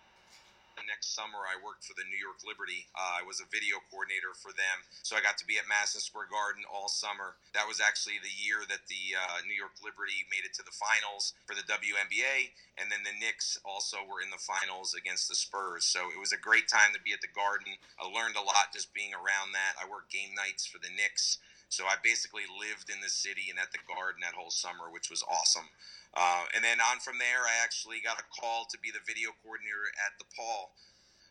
[0.78, 2.86] the next summer, I worked for the New York Liberty.
[2.94, 6.06] Uh, I was a video coordinator for them, so I got to be at Madison
[6.06, 7.42] Square Garden all summer.
[7.58, 10.78] That was actually the year that the uh, New York Liberty made it to the
[10.78, 15.36] finals for the WNBA, and then the Knicks also were in the finals against the
[15.36, 15.82] Spurs.
[15.90, 17.82] So it was a great time to be at the Garden.
[17.98, 19.82] I learned a lot just being around that.
[19.82, 21.42] I worked game nights for the Knicks.
[21.70, 25.12] So I basically lived in the city and at the garden that whole summer, which
[25.12, 25.68] was awesome.
[26.16, 29.36] Uh, and then on from there, I actually got a call to be the video
[29.44, 30.72] coordinator at DePaul.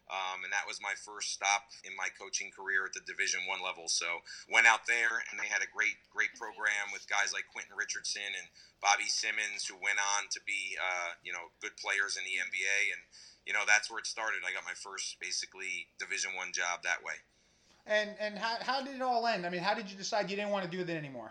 [0.06, 3.58] Um, and that was my first stop in my coaching career at the Division One
[3.58, 3.90] level.
[3.90, 7.74] So went out there, and they had a great, great program with guys like Quentin
[7.74, 8.46] Richardson and
[8.78, 12.94] Bobby Simmons, who went on to be, uh, you know, good players in the NBA.
[12.94, 13.02] And
[13.46, 14.42] you know, that's where it started.
[14.42, 17.22] I got my first, basically, Division One job that way.
[17.86, 19.46] And and how, how did it all end?
[19.46, 21.30] I mean, how did you decide you didn't want to do that anymore?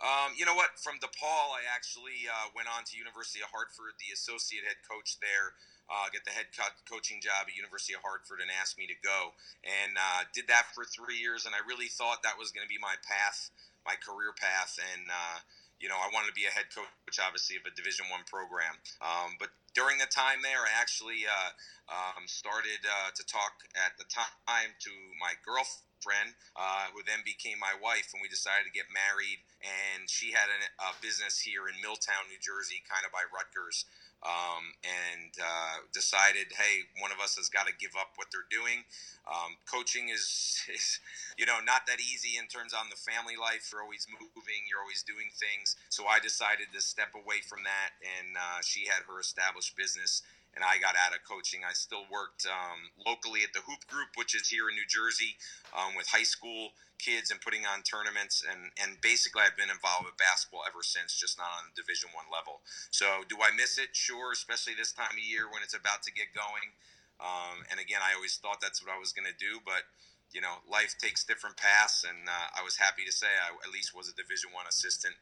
[0.00, 0.80] Um, you know what?
[0.80, 5.20] From DePaul, I actually uh, went on to University of Hartford, the associate head coach
[5.20, 5.52] there.
[5.90, 8.94] Uh, get the head co- coaching job at University of Hartford and asked me to
[9.02, 9.34] go,
[9.66, 11.44] and uh, did that for three years.
[11.44, 13.50] And I really thought that was going to be my path,
[13.82, 15.38] my career path, and uh,
[15.82, 18.72] you know I wanted to be a head coach, obviously, of a Division One program.
[19.04, 21.50] Um, but during the time there, I actually uh,
[21.90, 27.20] um, started uh, to talk at the time to my girlfriend friend, uh, who then
[27.24, 29.40] became my wife, and we decided to get married.
[29.60, 33.84] And she had a, a business here in Milltown, New Jersey, kind of by Rutgers.
[34.20, 38.44] Um, and uh, decided, hey, one of us has got to give up what they're
[38.52, 38.84] doing.
[39.24, 41.00] Um, coaching is, is,
[41.40, 43.72] you know, not that easy in terms on the family life.
[43.72, 45.80] You're always moving, you're always doing things.
[45.88, 50.20] So I decided to step away from that, and uh, she had her established business
[50.54, 51.62] and I got out of coaching.
[51.62, 55.38] I still worked um, locally at the Hoop Group, which is here in New Jersey,
[55.70, 58.42] um, with high school kids and putting on tournaments.
[58.42, 62.10] And, and basically, I've been involved with basketball ever since, just not on the Division
[62.12, 62.60] One level.
[62.90, 63.94] So, do I miss it?
[63.94, 66.74] Sure, especially this time of year when it's about to get going.
[67.22, 69.86] Um, and again, I always thought that's what I was going to do, but
[70.32, 73.74] you know, life takes different paths, and uh, I was happy to say I at
[73.74, 75.14] least was a Division One assistant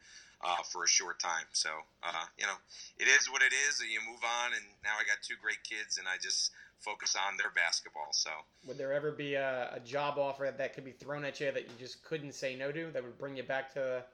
[0.45, 1.47] uh, for a short time.
[1.53, 1.71] So
[2.03, 2.59] uh, you know,
[2.99, 3.81] it is what it is.
[3.81, 7.37] You move on, and now I got two great kids, and I just focus on
[7.37, 8.09] their basketball.
[8.13, 8.31] So
[8.67, 11.65] would there ever be a, a job offer that could be thrown at you that
[11.65, 14.05] you just couldn't say no to that would bring you back to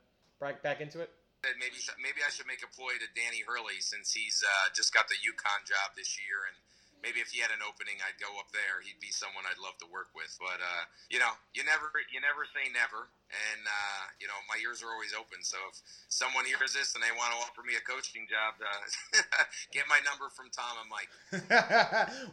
[0.41, 1.11] back back into it?
[1.45, 5.09] Maybe maybe I should make a ploy to Danny Hurley since he's uh, just got
[5.09, 6.57] the UConn job this year and
[7.05, 8.81] maybe if he had an opening, I'd go up there.
[8.81, 10.33] He'd be someone I'd love to work with.
[10.41, 14.57] But uh, you know, you never you never say never, and uh, you know my
[14.65, 15.45] ears are always open.
[15.45, 15.77] So if
[16.09, 19.21] someone hears this and they want to offer me a coaching job, uh,
[19.77, 21.13] get my number from Tom and Mike.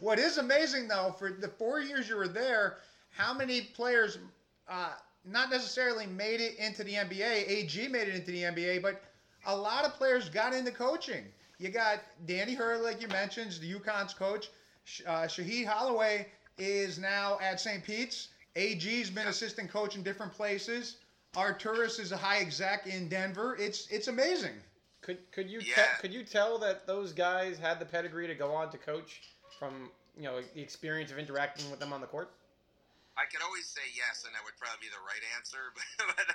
[0.00, 2.80] what is amazing though, for the four years you were there,
[3.12, 4.16] how many players?
[4.64, 7.46] Uh, not necessarily made it into the NBA.
[7.46, 9.02] AG made it into the NBA, but
[9.46, 11.24] a lot of players got into coaching.
[11.62, 14.50] You got Danny Hurley, like you mentioned, the UConn's coach.
[15.06, 16.26] Uh, Shaheen Holloway
[16.58, 17.82] is now at St.
[17.84, 18.28] Pete's.
[18.56, 20.96] AG's been assistant coach in different places.
[21.34, 23.56] Arturas is a high exec in Denver.
[23.58, 24.52] It's it's amazing.
[25.00, 25.74] Could could you yeah.
[25.74, 29.22] te- could you tell that those guys had the pedigree to go on to coach
[29.58, 32.28] from you know the experience of interacting with them on the court?
[33.16, 35.72] I could always say yes, and that would probably be the right answer.
[36.02, 36.28] But, but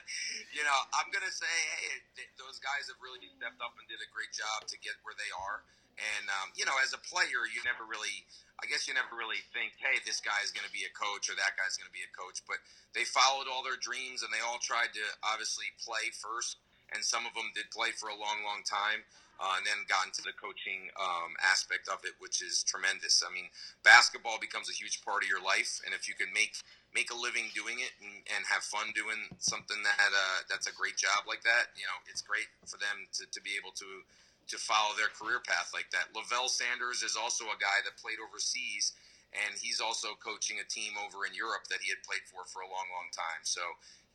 [0.53, 1.53] you know, I'm gonna say,
[1.85, 5.13] hey, those guys have really stepped up and did a great job to get where
[5.17, 5.61] they are.
[5.97, 8.23] And um, you know, as a player, you never really,
[8.61, 11.27] I guess, you never really think, hey, this guy is going to be a coach
[11.27, 12.45] or that guy is going to be a coach.
[12.45, 12.61] But
[12.93, 16.61] they followed all their dreams, and they all tried to obviously play first.
[16.93, 19.03] And some of them did play for a long, long time.
[19.37, 23.21] Uh, and then got into the coaching um, aspect of it, which is tremendous.
[23.21, 23.53] I mean,
[23.85, 26.57] basketball becomes a huge part of your life, and if you can make
[26.89, 30.73] make a living doing it and, and have fun doing something that uh, that's a
[30.73, 34.01] great job like that, you know, it's great for them to, to be able to
[34.47, 36.11] to follow their career path like that.
[36.15, 38.95] Levell Sanders is also a guy that played overseas,
[39.35, 42.63] and he's also coaching a team over in Europe that he had played for for
[42.63, 43.43] a long, long time.
[43.43, 43.61] So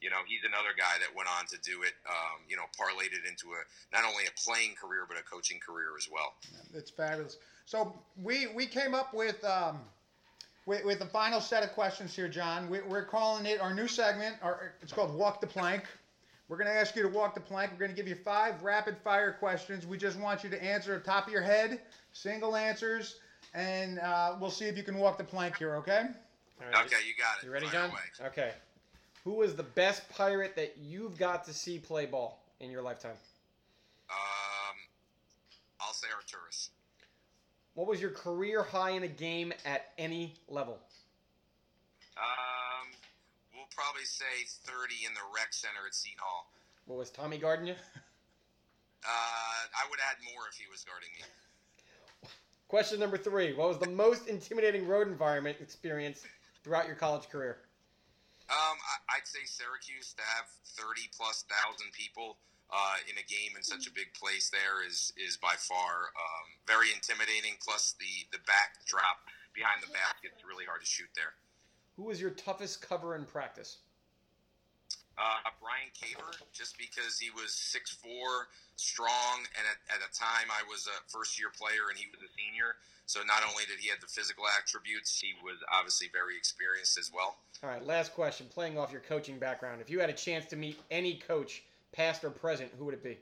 [0.03, 1.95] you know, he's another guy that went on to do it.
[2.11, 3.63] Um, you know, parlayed it into a
[3.95, 6.35] not only a playing career but a coaching career as well.
[6.75, 7.39] It's fabulous.
[7.65, 9.43] So we we came up with.
[9.45, 9.81] Um,
[10.65, 13.89] with, with the final set of questions here, John, we, we're calling it our new
[13.89, 14.37] segment.
[14.43, 15.83] Our, it's called Walk the Plank.
[16.53, 17.73] We're going to ask you to walk the plank.
[17.73, 19.87] We're going to give you five rapid fire questions.
[19.87, 21.81] We just want you to answer the top of your head,
[22.13, 23.21] single answers,
[23.55, 26.03] and uh, we'll see if you can walk the plank here, okay?
[26.61, 27.47] All Okay, you got it.
[27.47, 27.91] You ready, Fire John?
[27.91, 28.27] away.
[28.27, 28.51] Okay.
[29.25, 33.17] Who was the best pirate that you've got to see play ball in your lifetime?
[34.11, 34.77] Um,
[35.81, 36.69] I'll say Arturas.
[37.73, 40.79] What was your career high in a game at any level?
[42.15, 42.52] We'll
[43.75, 46.53] probably say 30 in the rec center at Seton Hall.
[46.87, 47.77] What was Tommy guarding you?
[49.03, 51.27] Uh, I would add more if he was guarding me.
[52.69, 53.53] Question number three.
[53.53, 56.25] What was the most intimidating road environment experience
[56.65, 57.59] throughout your college career?
[58.49, 60.47] Um, I, I'd say Syracuse to have
[60.81, 62.39] 30 plus thousand people
[62.73, 66.47] uh, in a game in such a big place there is is by far um,
[66.67, 67.61] very intimidating.
[67.61, 71.37] Plus the the backdrop behind the basket's really hard to shoot there.
[72.03, 73.79] Who was your toughest cover in practice?
[75.17, 78.03] Uh, Bryan Caver, just because he was 6'4",
[78.75, 82.31] strong, and at, at a time I was a first-year player and he was a
[82.35, 82.75] senior.
[83.07, 87.13] So not only did he have the physical attributes, he was obviously very experienced as
[87.15, 87.37] well.
[87.63, 88.49] All right, last question.
[88.53, 91.63] Playing off your coaching background, if you had a chance to meet any coach,
[91.93, 93.17] past or present, who would it be?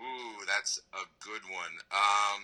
[0.00, 1.74] Ooh, that's a good one.
[1.92, 2.42] Um,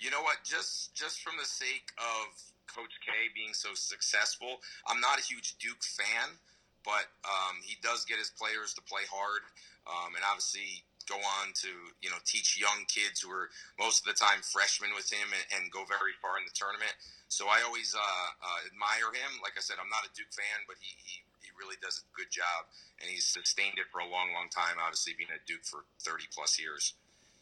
[0.00, 0.38] you know what?
[0.42, 2.32] Just just from the sake of
[2.68, 6.36] Coach K being so successful, I'm not a huge Duke fan,
[6.84, 9.42] but um, he does get his players to play hard,
[9.88, 11.72] um, and obviously go on to
[12.04, 13.48] you know teach young kids who are
[13.80, 16.92] most of the time freshmen with him and, and go very far in the tournament.
[17.32, 19.40] So I always uh, uh, admire him.
[19.40, 22.06] Like I said, I'm not a Duke fan, but he, he he really does a
[22.12, 22.68] good job,
[23.00, 24.76] and he's sustained it for a long, long time.
[24.76, 26.94] Obviously, being at Duke for 30 plus years.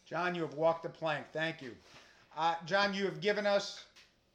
[0.06, 1.26] John, you have walked the plank.
[1.32, 1.74] Thank you.
[2.36, 3.84] Uh, John, you have given us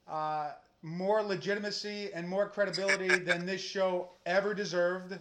[0.06, 0.52] uh,
[0.82, 5.18] more legitimacy and more credibility than this show ever deserved.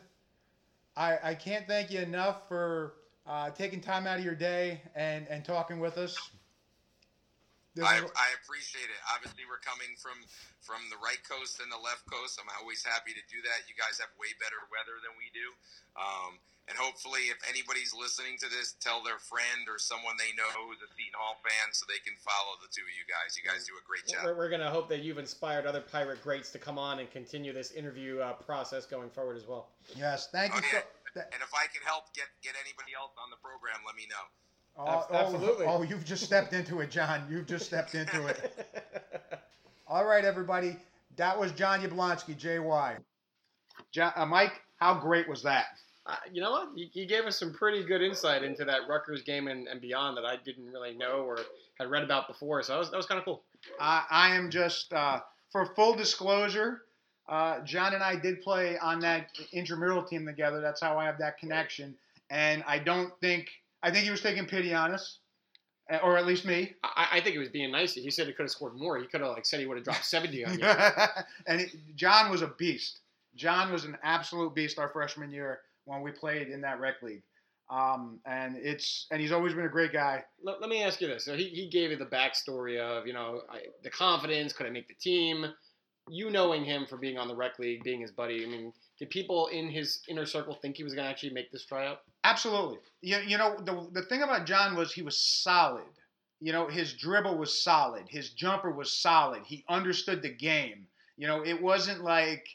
[0.98, 2.96] I, I can't thank you enough for
[3.26, 6.18] uh, taking time out of your day and, and talking with us.
[7.80, 9.00] I, I appreciate it.
[9.16, 10.20] Obviously, we're coming from
[10.60, 12.36] from the right coast and the left coast.
[12.36, 13.64] I'm always happy to do that.
[13.72, 15.48] You guys have way better weather than we do.
[15.96, 16.36] Um,
[16.72, 20.80] and hopefully, if anybody's listening to this, tell their friend or someone they know who's
[20.80, 23.36] a Seton Hall fan so they can follow the two of you guys.
[23.36, 24.24] You guys do a great job.
[24.24, 27.12] We're, we're going to hope that you've inspired other pirate greats to come on and
[27.12, 29.68] continue this interview uh, process going forward as well.
[30.00, 30.64] yes, thank you.
[30.64, 30.88] Okay.
[31.14, 34.08] So, And if I can help get get anybody else on the program, let me
[34.08, 34.24] know.
[34.80, 35.66] oh, Abs- oh, absolutely.
[35.68, 37.28] Oh, you've just stepped into it, John.
[37.30, 38.40] You've just stepped into it.
[39.88, 40.78] All right, everybody.
[41.18, 42.96] That was John Yablonski, JY.
[43.92, 45.66] John, uh, Mike, how great was that?
[46.06, 46.70] Uh, you know what?
[46.76, 50.18] You, you gave us some pretty good insight into that Rutgers game and, and beyond
[50.18, 51.38] that I didn't really know or
[51.80, 52.64] had read about before.
[52.64, 53.44] So that was, that was kind of cool.
[53.80, 55.20] I, I am just, uh,
[55.52, 56.84] for full disclosure,
[57.30, 60.60] uh, John and I did play on that intramural team together.
[60.60, 61.96] That's how I have that connection.
[62.32, 63.50] And I don't think,
[63.84, 65.20] I think he was taking pity on us,
[65.92, 66.74] uh, or at least me.
[66.84, 67.94] I, I think he was being nice.
[67.94, 68.98] He said he could have scored more.
[68.98, 70.66] He could have like said he would have dropped 70 on you.
[71.46, 73.02] and it, John was a beast.
[73.36, 75.60] John was an absolute beast our freshman year
[75.92, 77.24] when we played in that rec league.
[77.70, 80.24] Um, and it's and he's always been a great guy.
[80.44, 81.24] let, let me ask you this.
[81.24, 84.70] So he, he gave you the backstory of, you know, I, the confidence, could I
[84.70, 85.46] make the team?
[86.10, 88.44] You knowing him for being on the rec league, being his buddy.
[88.44, 91.52] I mean, did people in his inner circle think he was going to actually make
[91.52, 92.00] this tryout?
[92.24, 92.80] Absolutely.
[93.02, 95.84] You, you know, the, the thing about John was he was solid.
[96.42, 98.04] You know, his dribble was solid.
[98.10, 99.44] His jumper was solid.
[99.46, 100.88] He understood the game.
[101.18, 102.46] You know, it wasn't like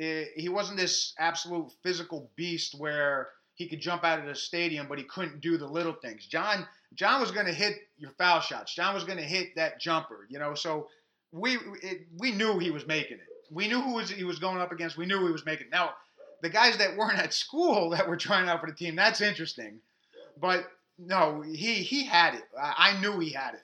[0.00, 4.86] eh, he wasn't this absolute physical beast where he could jump out of the stadium,
[4.88, 6.26] but he couldn't do the little things.
[6.26, 8.74] John John was going to hit your foul shots.
[8.74, 10.26] John was going to hit that jumper.
[10.28, 10.88] You know, so
[11.32, 13.26] we it, we knew he was making it.
[13.50, 14.96] We knew who was, he was going up against.
[14.96, 15.72] We knew he was making it.
[15.72, 15.94] Now,
[16.40, 19.80] the guys that weren't at school that were trying out for the team, that's interesting.
[20.40, 20.66] But
[20.98, 22.44] no, he he had it.
[22.58, 23.62] I, I knew he had it.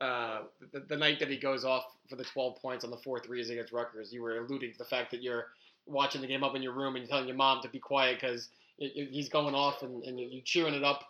[0.00, 3.18] Uh, the, the night that he goes off for the 12 points on the four
[3.18, 5.46] threes against Rutgers, you were alluding to the fact that you're
[5.88, 8.18] watching the game up in your room and you're telling your mom to be quiet
[8.20, 11.04] because he's going off and, and you're cheering it up.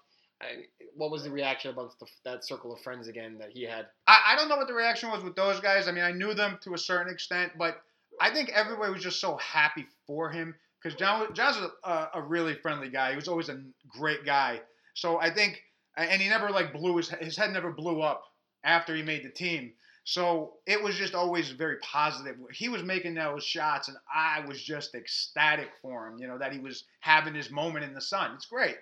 [0.95, 3.87] What was the reaction amongst the, that circle of friends again that he had?
[4.07, 5.89] I, I don't know what the reaction was with those guys.
[5.89, 7.83] I mean, I knew them to a certain extent, but
[8.20, 12.22] I think everybody was just so happy for him because John, John's a, a, a
[12.22, 13.11] really friendly guy.
[13.11, 14.61] He was always a great guy.
[14.95, 15.61] So I think,
[15.97, 18.22] and he never like blew his his head never blew up
[18.64, 19.72] after he made the team.
[20.09, 22.36] So it was just always very positive.
[22.50, 26.18] He was making those shots, and I was just ecstatic for him.
[26.18, 28.32] You know that he was having his moment in the sun.
[28.34, 28.78] It's great.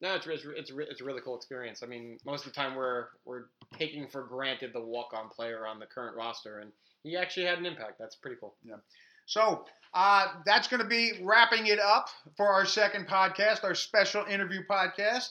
[0.00, 1.84] No, it's it's it's, it's a really cool experience.
[1.84, 3.44] I mean, most of the time we're we're
[3.78, 6.72] taking for granted the walk-on player on the current roster, and
[7.04, 8.00] he actually had an impact.
[8.00, 8.56] That's pretty cool.
[8.64, 8.78] Yeah.
[9.26, 14.24] So uh, that's going to be wrapping it up for our second podcast, our special
[14.24, 15.28] interview podcast.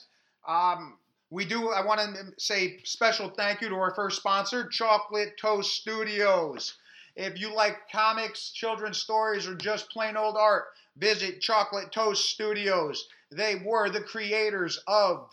[0.48, 0.96] Um,
[1.34, 1.70] we do.
[1.70, 6.74] I want to say special thank you to our first sponsor, Chocolate Toast Studios.
[7.16, 10.66] If you like comics, children's stories, or just plain old art,
[10.96, 13.08] visit Chocolate Toast Studios.
[13.32, 15.28] They were the creators of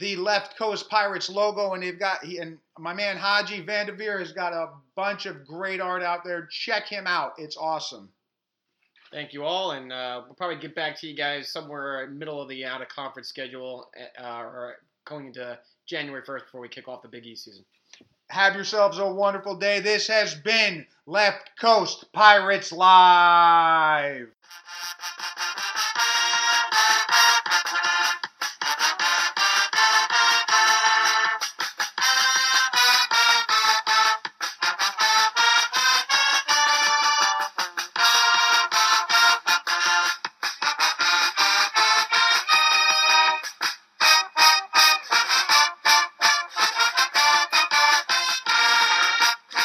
[0.00, 4.52] the Left Coast Pirates logo, and they've got and my man Haji Vanderveer has got
[4.52, 6.46] a bunch of great art out there.
[6.50, 8.10] Check him out; it's awesome.
[9.10, 12.16] Thank you all, and uh, we'll probably get back to you guys somewhere in the
[12.16, 13.88] middle of the out of conference schedule,
[14.22, 14.76] uh, or
[15.08, 17.64] going into January first before we kick off the Big East season.
[18.30, 19.80] Have yourselves a wonderful day.
[19.80, 24.28] This has been Left Coast Pirates Live.